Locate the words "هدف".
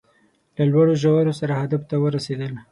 1.61-1.81